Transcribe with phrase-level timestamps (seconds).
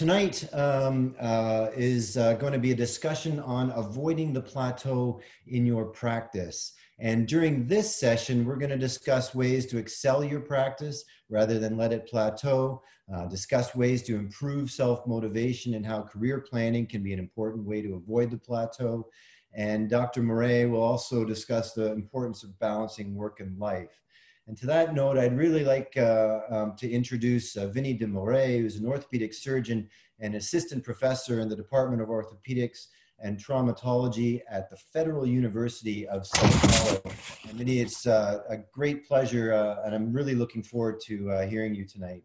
[0.00, 5.66] tonight um, uh, is uh, going to be a discussion on avoiding the plateau in
[5.66, 6.72] your practice.
[6.98, 11.76] And during this session, we're going to discuss ways to excel your practice rather than
[11.76, 12.82] let it plateau,
[13.14, 17.82] uh, discuss ways to improve self-motivation and how career planning can be an important way
[17.82, 19.06] to avoid the plateau.
[19.52, 20.22] And Dr.
[20.22, 24.00] Murray will also discuss the importance of balancing work and life.
[24.46, 28.60] And to that note, I'd really like uh, um, to introduce uh, Vinny de Moraes,
[28.60, 32.86] who's an orthopedic surgeon and assistant professor in the Department of Orthopedics
[33.22, 37.02] and Traumatology at the Federal University of Sao Paulo.
[37.48, 41.46] And Vinny, it's uh, a great pleasure, uh, and I'm really looking forward to uh,
[41.46, 42.22] hearing you tonight.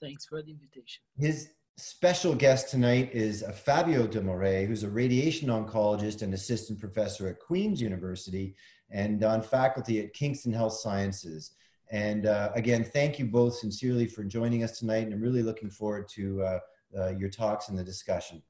[0.00, 1.02] Thanks for the invitation.
[1.18, 6.78] His special guest tonight is uh, Fabio de Moraes, who's a radiation oncologist and assistant
[6.78, 8.54] professor at Queen's University
[8.90, 11.52] and on faculty at Kingston Health Sciences.
[11.90, 15.04] And uh, again, thank you both sincerely for joining us tonight.
[15.04, 16.58] And I'm really looking forward to uh,
[16.96, 18.42] uh, your talks and the discussion.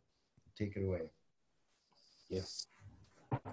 [0.56, 1.10] Take it away.
[2.28, 2.66] Yes.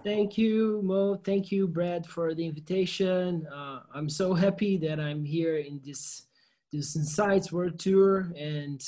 [0.04, 1.16] Thank you, Mo.
[1.16, 3.48] Thank you, Brad, for the invitation.
[3.48, 6.24] Uh, I'm so happy that I'm here in this
[6.74, 8.82] this Insights World Tour, and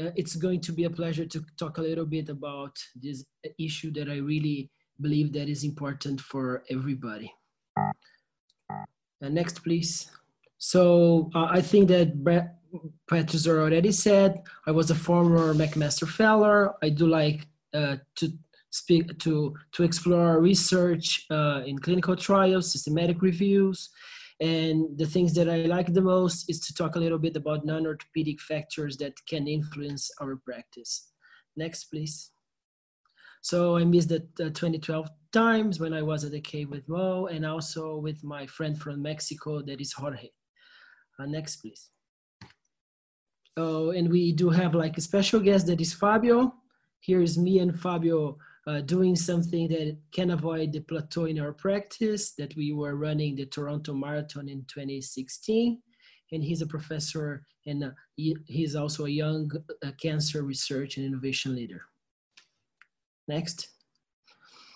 [0.00, 3.24] uh, it's going to be a pleasure to talk a little bit about this
[3.58, 7.32] issue that I really believe that is important for everybody.
[7.76, 10.10] Uh, next, please.
[10.58, 12.56] So uh, I think that Brett
[13.10, 16.74] already said, I was a former McMaster Fellow.
[16.82, 18.32] I do like uh, to
[18.70, 23.90] speak to to explore research uh, in clinical trials, systematic reviews,
[24.40, 27.64] and the things that I like the most is to talk a little bit about
[27.64, 31.12] non-orthopedic factors that can influence our practice.
[31.56, 32.33] Next, please.
[33.44, 37.26] So I missed the, the 2012 times when I was at the cave with Mo
[37.26, 40.30] and also with my friend from Mexico, that is Jorge.
[41.18, 41.90] Uh, next, please.
[43.58, 46.54] Oh, and we do have like a special guest that is Fabio.
[47.00, 51.52] Here is me and Fabio uh, doing something that can avoid the plateau in our
[51.52, 55.82] practice that we were running the Toronto Marathon in 2016.
[56.32, 59.50] And he's a professor and uh, he, he's also a young
[59.84, 61.82] uh, cancer research and innovation leader.
[63.28, 63.68] Next.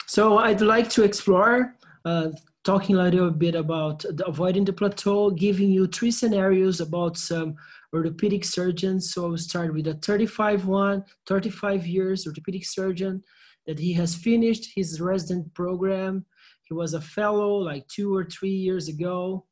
[0.06, 2.30] So I'd like to explore uh,
[2.64, 7.56] talking a little bit about the avoiding the plateau, giving you three scenarios about some
[7.94, 9.12] orthopedic surgeons.
[9.12, 13.22] So I will start with a 35 one, 35 years orthopedic surgeon
[13.66, 16.24] that he has finished his resident program.
[16.64, 19.44] He was a fellow like two or three years ago.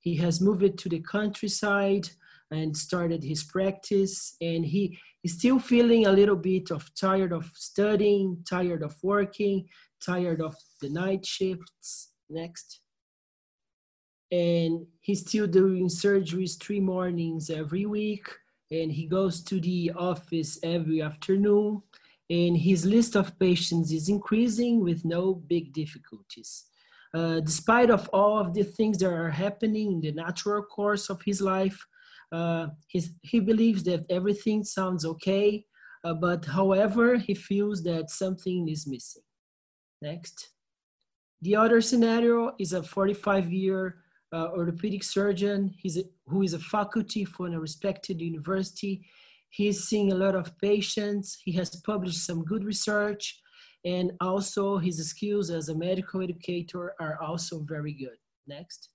[0.00, 2.08] He has moved to the countryside
[2.52, 7.50] and started his practice and he is still feeling a little bit of tired of
[7.54, 9.66] studying, tired of working,
[10.04, 12.10] tired of the night shifts.
[12.28, 12.80] Next.
[14.30, 18.26] And he's still doing surgeries three mornings every week.
[18.70, 21.82] And he goes to the office every afternoon.
[22.30, 26.64] And his list of patients is increasing with no big difficulties.
[27.14, 31.20] Uh, despite of all of the things that are happening in the natural course of
[31.22, 31.86] his life,
[32.32, 32.68] uh,
[33.22, 35.64] he believes that everything sounds okay,
[36.04, 39.22] uh, but however, he feels that something is missing.
[40.00, 40.48] Next.
[41.42, 43.96] The other scenario is a 45 year
[44.32, 49.04] uh, orthopedic surgeon a, who is a faculty for a respected university.
[49.50, 51.38] He's seeing a lot of patients.
[51.44, 53.38] He has published some good research
[53.84, 58.16] and also his skills as a medical educator are also very good.
[58.46, 58.88] Next.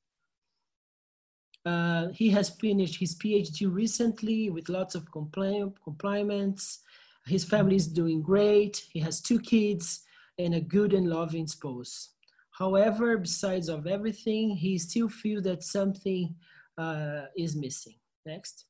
[1.68, 6.80] Uh, he has finished his PhD recently with lots of compli compliments.
[7.26, 8.86] His family is doing great.
[8.94, 10.06] He has two kids
[10.40, 12.12] and a good and loving spouse.
[12.52, 16.36] However, besides of everything, he still feels that something
[16.78, 17.96] uh, is missing.
[18.26, 18.66] Next.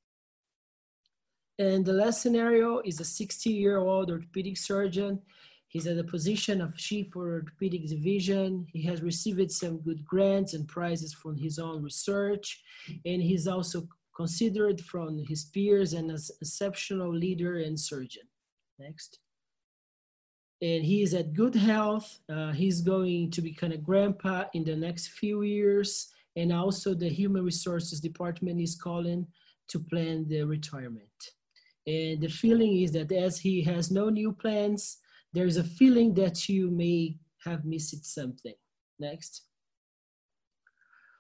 [1.60, 5.22] And the last scenario is a 60 year old orthopedic surgeon
[5.70, 8.66] He's at the position of chief for orthopedic division.
[8.72, 12.64] He has received some good grants and prizes from his own research.
[13.06, 18.24] And he's also considered from his peers as exceptional leader and surgeon.
[18.80, 19.20] Next.
[20.62, 22.18] And he is at good health.
[22.30, 26.08] Uh, he's going to become a grandpa in the next few years.
[26.36, 29.28] And also the human resources department is calling
[29.68, 31.18] to plan the retirement.
[31.86, 34.98] And the feeling is that as he has no new plans,
[35.34, 38.56] there's a feeling that you may have missed something.
[39.00, 39.44] Next.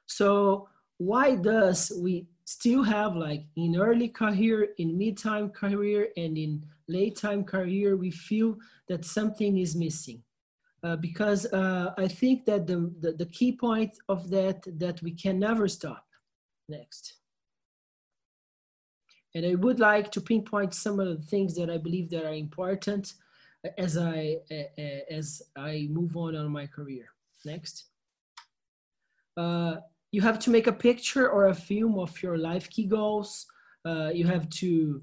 [0.05, 0.67] So
[0.97, 7.43] why does we still have like in early career, in mid-time career, and in late-time
[7.43, 8.57] career, we feel
[8.87, 10.23] that something is missing?
[10.83, 15.11] Uh, because uh, I think that the, the, the key point of that, that we
[15.11, 16.05] can never stop.
[16.69, 17.13] Next.
[19.37, 22.33] and I would like to pinpoint some of the things that I believe that are
[22.33, 23.13] important
[23.77, 24.37] as I,
[25.09, 27.09] as I move on on my career.
[27.45, 27.85] Next.
[29.37, 29.75] Uh,
[30.11, 33.45] you have to make a picture or a film of your life key goals.
[33.85, 35.01] Uh, you have to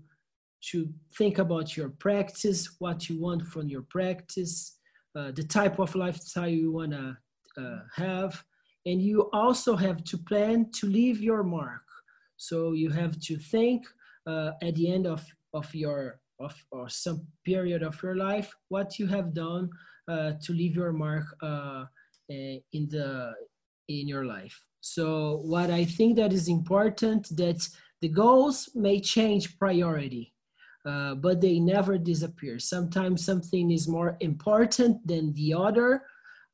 [0.70, 4.78] to think about your practice, what you want from your practice,
[5.14, 7.14] uh, the type of lifestyle you want to
[7.58, 8.42] uh, have,
[8.86, 11.82] and you also have to plan to leave your mark.
[12.38, 13.86] So you have to think
[14.26, 15.22] uh, at the end of
[15.52, 19.68] of your of or some period of your life what you have done
[20.08, 21.84] uh, to leave your mark uh,
[22.28, 23.32] in the
[23.88, 24.58] in your life.
[24.80, 27.66] So what I think that is important that
[28.02, 30.34] the goals may change priority,
[30.86, 32.58] uh, but they never disappear.
[32.58, 36.02] Sometimes something is more important than the other.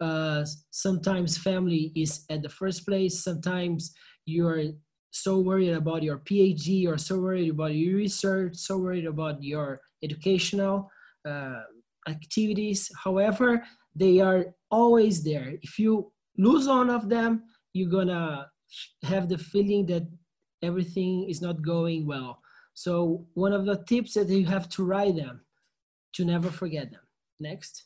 [0.01, 3.23] Uh, sometimes family is at the first place.
[3.23, 3.93] Sometimes
[4.27, 4.63] you're
[5.11, 9.81] so worried about your PhD or so worried about your research, so worried about your
[10.03, 10.91] educational
[11.29, 11.63] uh,
[12.09, 12.91] activities.
[13.03, 13.63] However,
[13.95, 15.55] they are always there.
[15.63, 17.43] If you lose one of them,
[17.73, 18.47] you're gonna
[19.03, 20.07] have the feeling that
[20.63, 22.41] everything is not going well.
[22.75, 25.41] So one of the tips that you have to write them
[26.15, 27.01] to never forget them.
[27.39, 27.85] Next.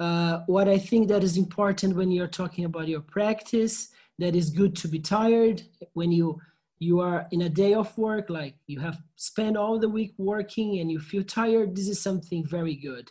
[0.00, 3.88] Uh, what I think that is important when you're talking about your practice,
[4.18, 5.62] that is good to be tired
[5.94, 6.40] when you
[6.80, 10.78] you are in a day of work, like you have spent all the week working
[10.78, 13.10] and you feel tired, this is something very good.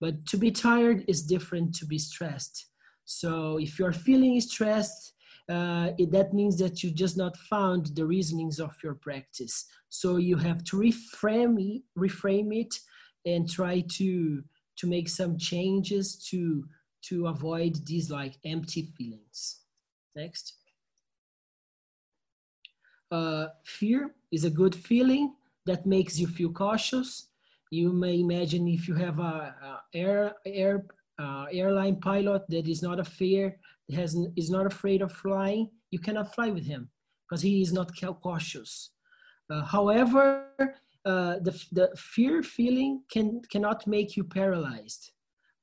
[0.00, 2.66] But to be tired is different to be stressed.
[3.04, 5.14] So if you're feeling stressed,
[5.48, 9.64] uh, it, that means that you just not found the reasonings of your practice.
[9.88, 12.74] So you have to reframe it, reframe it
[13.26, 14.42] and try to
[14.76, 16.64] to make some changes to
[17.02, 19.62] to avoid these like empty feelings.
[20.18, 20.54] Next.
[23.10, 24.00] Uh, fear
[24.32, 25.34] is a good feeling
[25.64, 27.28] that makes you feel cautious.
[27.70, 30.86] You may imagine if you have a, a air air
[31.22, 33.44] uh, airline pilot that is not a fear,
[33.94, 36.90] has is not afraid of flying, you cannot fly with him
[37.24, 37.92] because he is not
[38.28, 38.90] cautious.
[39.50, 40.24] Uh, however,
[41.04, 45.12] uh, the, the fear feeling can cannot make you paralyzed.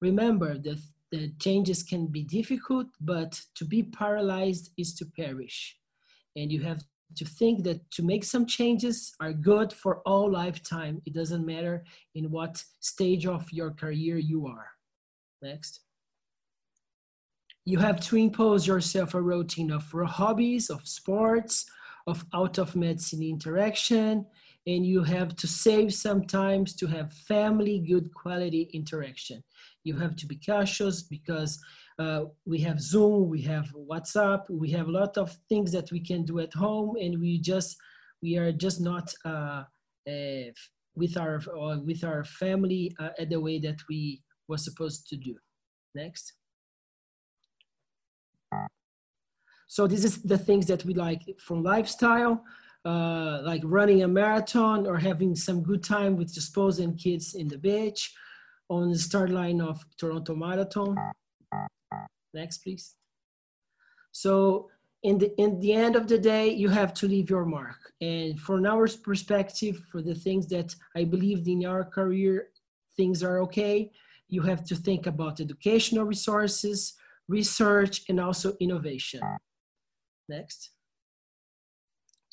[0.01, 0.79] Remember that
[1.11, 5.77] the changes can be difficult, but to be paralyzed is to perish.
[6.35, 6.83] And you have
[7.15, 11.01] to think that to make some changes are good for all lifetime.
[11.05, 11.83] It doesn't matter
[12.15, 14.67] in what stage of your career you are.
[15.41, 15.81] Next.
[17.63, 21.65] You have to impose yourself a routine of hobbies, of sports,
[22.07, 24.25] of out of medicine interaction,
[24.67, 29.43] and you have to save sometimes to have family good quality interaction.
[29.85, 31.63] You have to be cautious because
[31.99, 35.99] uh, we have Zoom, we have WhatsApp, we have a lot of things that we
[35.99, 37.77] can do at home, and we just
[38.21, 39.63] we are just not uh,
[40.09, 40.49] uh,
[40.95, 45.17] with our uh, with our family uh, at the way that we were supposed to
[45.17, 45.35] do.
[45.93, 46.33] Next.
[49.67, 52.43] So this is the things that we like from lifestyle,
[52.85, 57.35] uh, like running a marathon or having some good time with the spouse and kids
[57.35, 58.13] in the beach
[58.69, 60.95] on the start line of Toronto Marathon.
[62.33, 62.95] Next, please.
[64.11, 64.69] So
[65.03, 67.93] in the, in the end of the day, you have to leave your mark.
[68.01, 72.49] And from our perspective, for the things that I believed in our career,
[72.97, 73.91] things are okay
[74.27, 76.93] you have to think about educational resources,
[77.27, 79.21] research, and also innovation.
[80.27, 80.71] Next.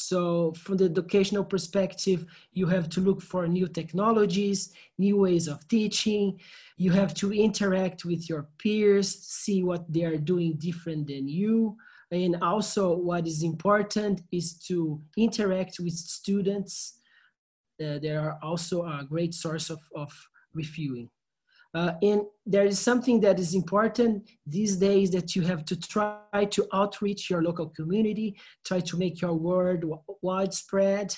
[0.08, 5.66] So from the educational perspective, you have to look for new technologies, new ways of
[5.68, 6.40] teaching.
[6.76, 11.76] You have to interact with your peers, see what they are doing different than you.
[12.10, 16.98] And also what is important is to interact with students.
[17.80, 20.12] Uh, they are also a great source of, of
[20.52, 21.08] reviewing.
[21.74, 26.44] Uh, and there is something that is important these days that you have to try
[26.50, 29.84] to outreach your local community, try to make your word
[30.20, 31.14] widespread.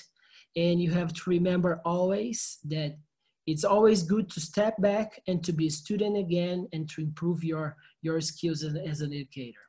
[0.55, 2.97] And you have to remember always that
[3.45, 7.43] it's always good to step back and to be a student again and to improve
[7.43, 9.59] your, your skills as, as an educator.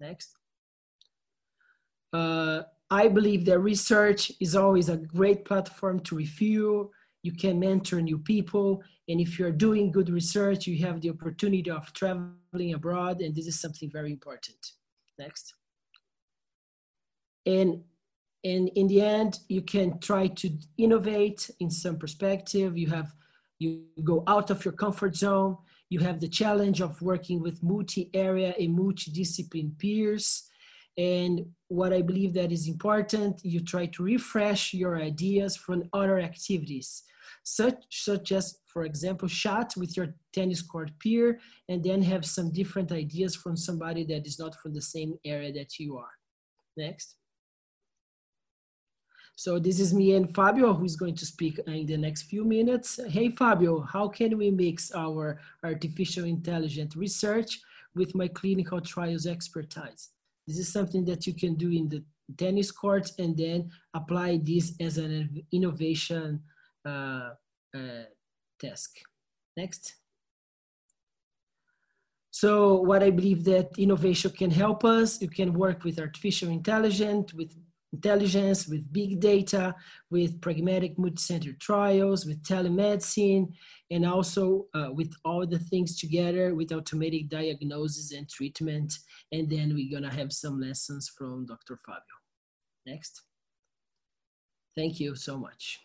[0.00, 0.36] Next.
[2.12, 6.92] Uh, I believe that research is always a great platform to review.
[7.24, 11.70] You can mentor new people and if you're doing good research, you have the opportunity
[11.70, 14.72] of traveling abroad, and this is something very important.
[15.18, 15.54] Next.
[17.44, 17.82] And,
[18.42, 22.78] and in the end, you can try to innovate in some perspective.
[22.78, 23.12] You have,
[23.58, 25.58] you go out of your comfort zone.
[25.90, 30.48] You have the challenge of working with multi-area and multi-discipline peers.
[30.96, 36.20] And what I believe that is important, you try to refresh your ideas from other
[36.20, 37.02] activities,
[37.42, 42.52] such, such as, for example, chat with your tennis court peer, and then have some
[42.52, 46.12] different ideas from somebody that is not from the same area that you are.
[46.76, 47.16] Next.
[49.36, 52.44] So this is me and Fabio, who is going to speak in the next few
[52.44, 53.00] minutes.
[53.08, 57.60] Hey, Fabio, how can we mix our artificial intelligence research
[57.96, 60.13] with my clinical trials expertise?
[60.46, 62.04] This is something that you can do in the
[62.36, 66.40] tennis court and then apply this as an innovation
[66.86, 67.30] uh,
[67.74, 68.04] uh,
[68.60, 68.90] task.
[69.56, 69.94] Next.
[72.30, 77.32] So what I believe that innovation can help us, you can work with artificial intelligence,
[77.32, 77.54] with
[77.94, 79.74] intelligence, with big data,
[80.10, 83.52] with pragmatic multi-center trials, with telemedicine,
[83.90, 88.98] and also uh, with all the things together with automatic diagnosis and treatment.
[89.32, 91.78] And then we're gonna have some lessons from Dr.
[91.84, 92.18] Fabio.
[92.86, 93.22] Next.
[94.76, 95.83] Thank you so much.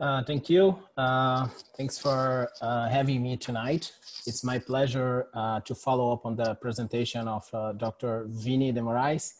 [0.00, 0.78] Uh, thank you.
[0.96, 3.92] Uh, thanks for uh, having me tonight.
[4.26, 8.26] It's my pleasure uh, to follow up on the presentation of uh, Dr.
[8.28, 9.34] Vinny de Moraes.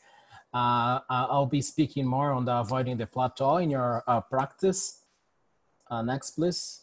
[0.52, 5.02] Uh, I'll be speaking more on the avoiding the plateau in your practice.
[6.02, 6.80] next, please.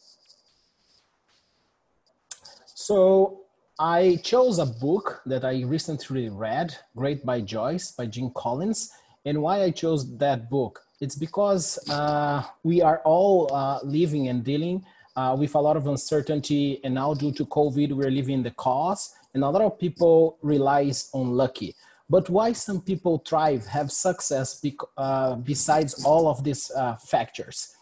[2.75, 3.41] So
[3.77, 8.91] I chose a book that I recently read, Great by Choice by Jim Collins.
[9.25, 10.84] And why I chose that book?
[11.01, 14.85] It's because uh, we are all uh, living and dealing
[15.15, 19.13] uh, with a lot of uncertainty, and now due to COVID, we're living the cause,
[19.33, 21.75] and a lot of people relies on lucky.
[22.09, 24.63] But why some people thrive, have success
[24.97, 27.75] uh, besides all of these uh, factors?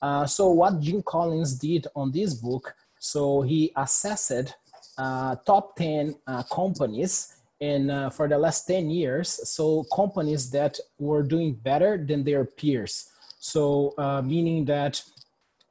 [0.00, 4.54] Uh, so what Jim Collins did on this book, so he assessed
[4.96, 6.14] top 10
[6.50, 12.22] companies and uh, for the last 10 years so companies that were doing better than
[12.24, 13.10] their peers.
[13.38, 15.02] So uh, meaning that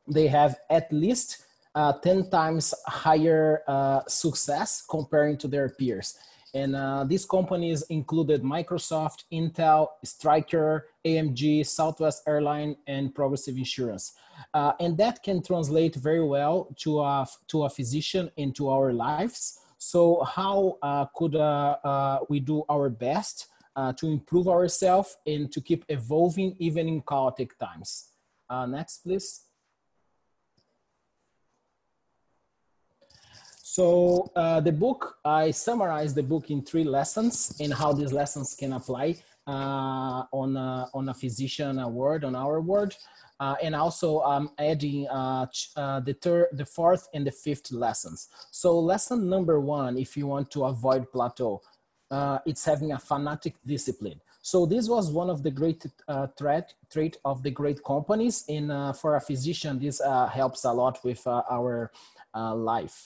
[0.08, 1.46] they have at least
[1.76, 6.18] uh, 10 times higher uh, success comparing to their peers.
[6.56, 14.14] And uh, these companies included microsoft intel Stryker Amgen southwest airline and progressive insurance.
[14.54, 19.63] Uh, and that can translate very well to a, to a physician into our lives
[19.84, 23.48] so how uh, could uh, uh, we do our best
[23.98, 28.12] to improve ourselves and to keep evolving even in chaotic times?
[28.68, 29.42] Next, please.
[33.62, 38.56] So uh, the book, I summarized the book in three lessons and how these lessons
[38.56, 42.96] can apply on, a, on a physician award on our award,
[43.40, 45.46] Uh, and also I'm adding uh,
[45.76, 48.30] uh, the third, the fourth and the fifth lessons.
[48.52, 51.62] So lesson number one, if you want to avoid plateau,
[52.10, 54.22] uh, it's having a fanatic discipline.
[54.42, 58.46] So this was one of the great uh, threat, trait of the great companies.
[58.48, 60.00] And uh, for a physician, this
[60.32, 61.92] helps a lot with our
[62.72, 62.98] life.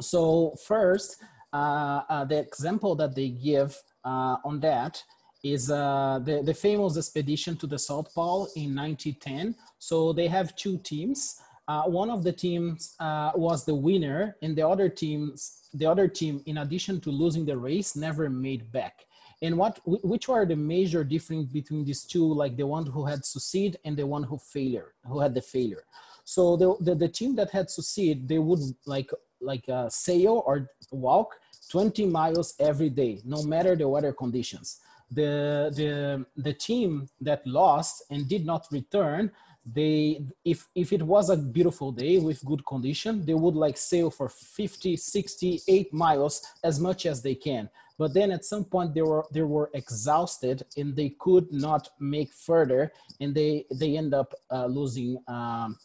[0.00, 3.70] So first, the example that they give
[4.04, 5.04] on that
[5.42, 9.54] is uh, the, the famous expedition to the South Pole in 1910.
[9.78, 11.40] So they have two teams.
[11.68, 16.08] Uh, one of the teams uh, was the winner, and the other teams, the other
[16.08, 19.04] team, in addition to losing the race, never made back.
[19.42, 23.24] And what, which were the major difference between these two, like the one who had
[23.24, 25.84] succeed and the one who failure, who had the failure.
[26.24, 30.68] So the, the, the team that had succeed, they would like like uh, sail or
[30.90, 31.36] walk
[31.70, 34.80] 20 miles every day, no matter the weather conditions
[35.10, 39.30] the the the team that lost and did not return
[39.74, 44.10] they if if it was a beautiful day with good condition they would like sail
[44.10, 47.68] for 50 60 8 miles as much as they can.
[47.98, 52.32] But then at some point they were they were exhausted and they could not make
[52.32, 55.76] further and they they end up uh, losing um,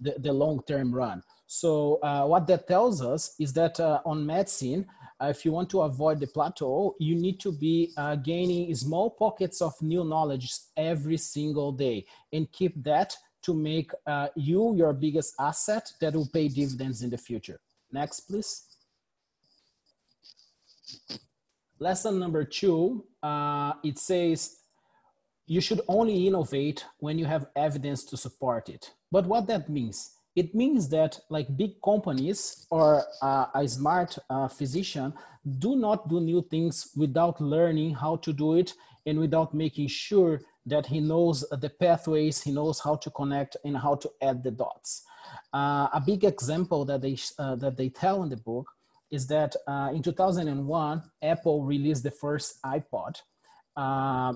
[0.00, 1.22] the, the long-term run.
[1.46, 4.86] So uh, what that tells us is that uh, on medicine
[5.28, 9.60] if you want to avoid the plateau, you need to be uh, gaining small pockets
[9.60, 15.34] of new knowledge every single day and keep that to make uh, you your biggest
[15.38, 17.60] asset that will pay dividends in the future.
[17.92, 18.64] Next, please.
[21.78, 24.58] Lesson number two, uh, it says
[25.46, 28.92] you should only innovate when you have evidence to support it.
[29.10, 30.12] But what that means?
[30.36, 35.12] It means that like big companies or uh, a smart uh, physician
[35.58, 38.74] do not do new things without learning how to do it
[39.06, 43.76] and without making sure that he knows the pathways he knows how to connect and
[43.76, 45.04] how to add the dots
[45.52, 48.70] uh, a big example that they uh, that they tell in the book
[49.10, 53.20] is that uh, in 2001, Apple released the first iPod
[53.76, 54.32] uh,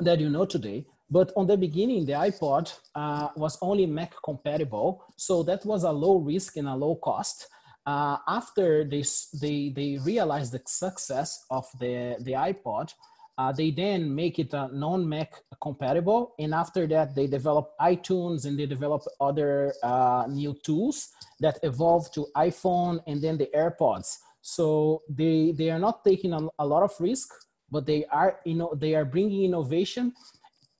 [0.00, 0.84] that you know today.
[1.08, 5.04] But on the beginning, the iPod uh, was only Mac compatible.
[5.16, 7.48] So that was a low risk and a low cost.
[7.86, 9.04] Uh, after they,
[9.40, 12.92] they, they realized the success of the, the iPod,
[13.38, 16.34] uh, they then make it a non-Mac compatible.
[16.40, 22.10] And after that, they develop iTunes and they develop other uh, new tools that evolve
[22.12, 24.16] to iPhone and then the AirPods.
[24.40, 27.28] So they, they are not taking a, a lot of risk,
[27.70, 30.12] but they are, you know, they are bringing innovation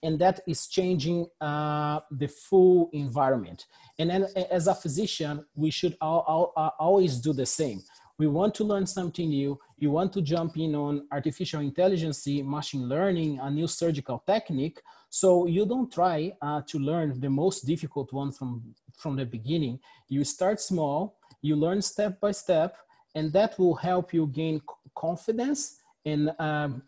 [0.02, 3.66] and that is changing uh, the full environment.
[3.98, 7.82] And then as a physician, we should all, all, uh, always do the same.
[8.18, 9.58] We want to learn something new.
[9.78, 14.80] You want to jump in on artificial intelligence, machine learning, a new surgical technique.
[15.10, 19.80] So you don't try uh, to learn the most difficult one from, from the beginning.
[20.08, 22.76] You start small, you learn step by step,
[23.14, 24.62] and that will help you gain
[24.94, 26.82] confidence and um,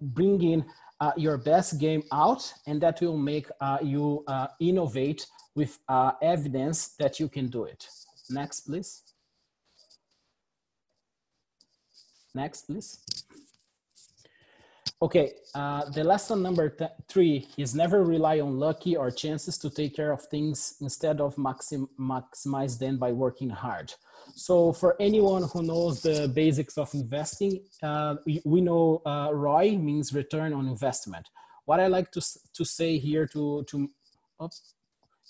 [0.00, 0.64] bring in
[1.04, 6.12] uh, your best game out, and that will make uh, you uh, innovate with uh,
[6.22, 7.86] evidence that you can do it.
[8.30, 9.02] Next, please.
[12.34, 13.23] Next, please.
[15.02, 16.74] Okay, uh, the lesson number
[17.08, 21.36] three is never rely on lucky or chances to take care of things instead of
[21.36, 23.92] maxim maximize them by working hard.
[24.34, 29.76] So for anyone who knows the basics of investing, uh, we, we, know uh, ROI
[29.76, 31.28] means return on investment.
[31.66, 32.22] What I like to,
[32.54, 33.90] to say here to, to,
[34.42, 34.74] oops,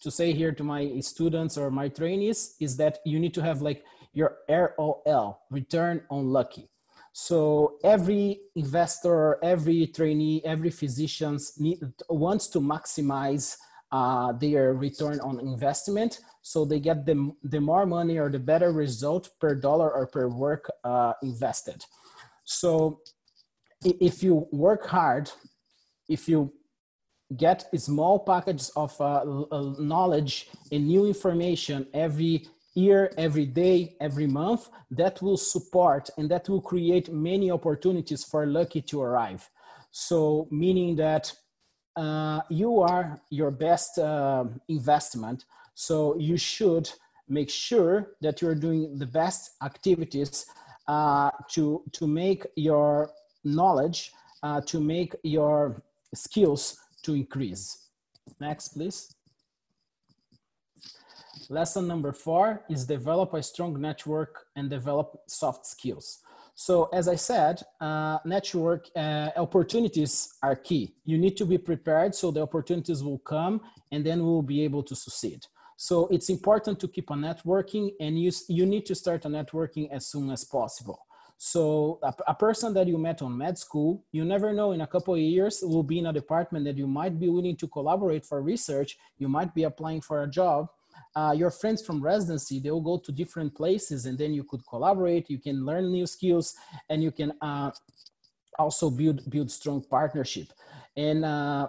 [0.03, 3.63] to say here to my students or my trainees is that you need to have
[3.63, 6.69] like your ROL, return on lucky.
[7.17, 11.39] So every investor, every trainee, every physician
[12.11, 13.57] wants to maximize
[13.93, 16.19] uh, their return on investment.
[16.43, 20.27] So they get the, the more money or the better result per dollar or per
[20.27, 21.85] work uh, invested.
[22.43, 22.99] So
[23.85, 25.31] if you work hard,
[26.09, 26.53] if you
[27.37, 29.23] get small package of uh,
[29.79, 36.49] knowledge and new information every year, every day, every month, that will support and that
[36.49, 39.49] will create many opportunities for Lucky to arrive.
[39.91, 41.33] So, meaning that
[41.97, 45.45] uh, you are your best uh, investment.
[45.75, 46.91] So, you should
[47.29, 50.47] make sure that you're doing the best activities
[50.89, 53.11] uh, to, to make your
[53.45, 55.83] knowledge, uh, to make your
[56.15, 57.89] skills to increase.
[58.41, 59.15] Next, please.
[61.51, 66.21] Lesson number four is develop a strong network and develop soft skills.
[66.55, 70.95] So as I said, uh, network uh, opportunities are key.
[71.05, 74.83] You need to be prepared so the opportunities will come and then we'll be able
[74.85, 75.47] to succeed.
[75.77, 79.91] So it's important to keep on networking and you, you need to start a networking
[79.91, 81.01] as soon as possible.
[81.37, 84.87] So a, a, person that you met on med school, you never know in a
[84.87, 88.25] couple of years will be in a department that you might be willing to collaborate
[88.25, 88.97] for research.
[89.19, 90.69] You might be applying for a job
[91.17, 94.61] uh, your friends from residency they will go to different places and then you could
[94.69, 96.55] collaborate you can learn new skills
[96.89, 97.71] and you can uh,
[98.59, 100.49] also build build strong partnership
[100.97, 101.69] and uh,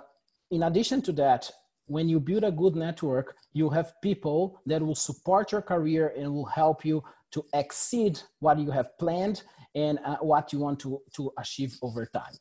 [0.52, 1.50] in addition to that
[1.88, 6.32] when you build a good network you have people that will support your career and
[6.32, 9.44] will help you to exceed what you have planned
[9.76, 12.34] and uh, what you want to, to achieve over time.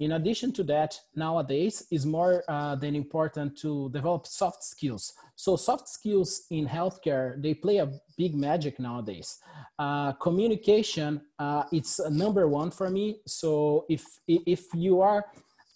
[0.00, 5.12] In addition to that, nowadays is more uh, than important to develop soft skills.
[5.34, 9.40] So soft skills in healthcare, they play a big magic nowadays.
[9.76, 13.20] Uh, communication, uh, it's number one for me.
[13.26, 15.24] So if, if you are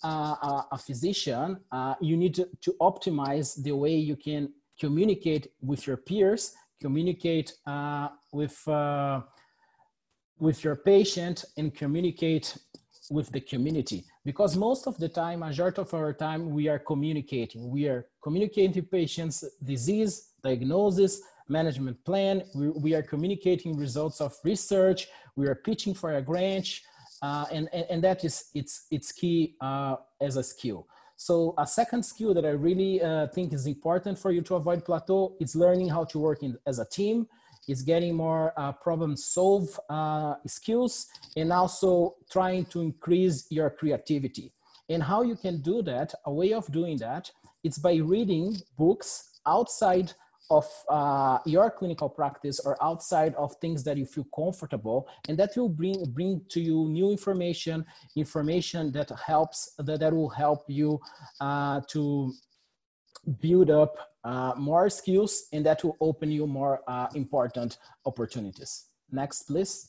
[0.05, 5.87] uh, a physician, uh, you need to, to optimize the way you can communicate with
[5.87, 7.55] your peers, communicate
[8.33, 8.57] with
[10.39, 12.59] with your patient and communicate
[13.13, 14.05] with the community.
[14.25, 17.71] Because most of the time majority of our time we are communicating.
[17.71, 22.43] We are communicating patients disease diagnosis management plan.
[22.55, 25.09] We, we are communicating results of research.
[25.37, 26.69] We are pitching for a grant
[27.23, 30.89] uh, and, and, and that is it's it's key uh, as a skill.
[31.17, 34.85] So a second skill that i really uh, think is important for you to avoid
[34.85, 37.29] plateau is learning how to work in, as a team
[37.69, 44.53] is getting more uh, problem solve uh, skills and also trying to increase your creativity.
[44.89, 47.31] And how you can do that, a way of doing that,
[47.65, 50.13] it's by reading books outside
[50.51, 55.57] of uh, your clinical practice or outside of things that you feel comfortable and that
[55.57, 57.85] will bring bring to you new information
[58.17, 61.01] information that helps that, that will help you
[61.41, 62.35] uh, to
[63.41, 68.87] build up uh, more skills and that will open you more uh, important opportunities.
[69.11, 69.89] Next, please.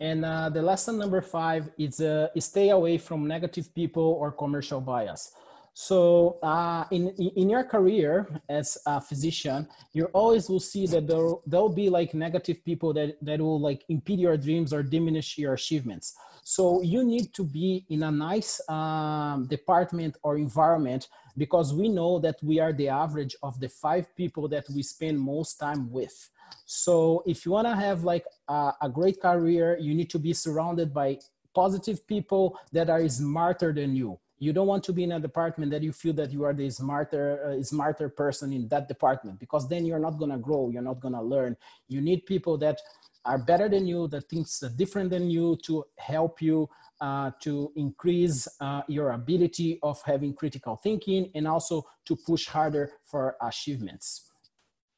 [0.00, 4.80] And uh, the lesson number five is uh, stay away from negative people or commercial
[4.80, 5.32] bias.
[5.74, 11.28] So uh, in, in your career as a physician, you always will see that there,
[11.46, 15.54] there'll be like negative people that, that will like impede your dreams or diminish your
[15.54, 16.14] achievements.
[16.44, 22.18] So you need to be in a nice um, department or environment because we know
[22.20, 26.30] that we are the average of the five people that we spend most time with.
[26.66, 30.32] So if you want to have like a, a great career, you need to be
[30.32, 31.18] surrounded by
[31.54, 35.70] positive people that are smarter than you you don't want to be in a department
[35.70, 39.68] that you feel that you are the smarter uh, smarter person in that department because
[39.68, 41.56] then you're not going to grow you're not going to learn
[41.88, 42.80] you need people that
[43.24, 46.68] are better than you that thinks different than you to help you
[47.00, 52.92] uh, to increase uh, your ability of having critical thinking and also to push harder
[53.04, 54.30] for achievements.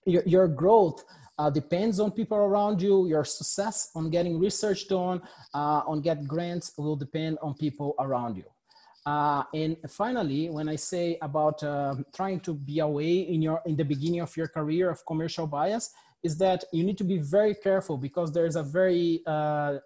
[0.05, 1.05] Your, your growth
[1.39, 3.07] uh, depends on people around you.
[3.07, 5.23] Your success on getting research done
[5.55, 8.45] uh, on get grants will depend on people around you.
[9.05, 13.75] Uh, and finally, when I say about uh, trying to be away in your in
[13.75, 15.91] the beginning of your career of commercial bias,
[16.23, 19.79] is that you need to be very careful because there's a very uh,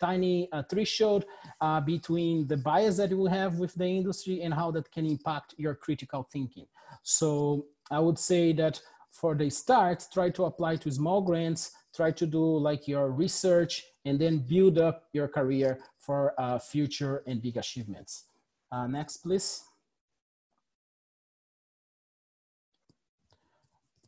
[0.00, 1.24] tiny uh, threshold
[1.60, 5.54] uh, between the bias that you have with the industry and how that can impact
[5.58, 6.66] your critical thinking.
[7.02, 12.10] So I would say that for the start, try to apply to small grants, try
[12.12, 17.42] to do like your research, and then build up your career for uh, future and
[17.42, 18.24] big achievements.
[18.72, 19.64] Uh, next, please.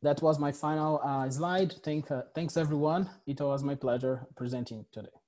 [0.02, 1.74] That was my final uh, slide.
[1.84, 3.08] Thank, uh, thanks everyone.
[3.26, 5.21] It was my pleasure presenting today.